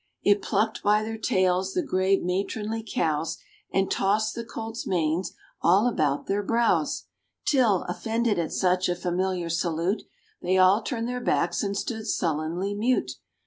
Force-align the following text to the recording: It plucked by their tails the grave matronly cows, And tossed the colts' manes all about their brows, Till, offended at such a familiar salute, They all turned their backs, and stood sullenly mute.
It 0.23 0.41
plucked 0.41 0.81
by 0.81 1.03
their 1.03 1.19
tails 1.19 1.75
the 1.75 1.83
grave 1.83 2.23
matronly 2.23 2.81
cows, 2.83 3.37
And 3.71 3.91
tossed 3.91 4.33
the 4.33 4.43
colts' 4.43 4.87
manes 4.87 5.33
all 5.61 5.85
about 5.87 6.25
their 6.25 6.41
brows, 6.41 7.03
Till, 7.45 7.83
offended 7.83 8.39
at 8.39 8.51
such 8.51 8.89
a 8.89 8.95
familiar 8.95 9.47
salute, 9.51 10.01
They 10.41 10.57
all 10.57 10.81
turned 10.81 11.07
their 11.07 11.21
backs, 11.21 11.61
and 11.61 11.77
stood 11.77 12.07
sullenly 12.07 12.73
mute. 12.73 13.11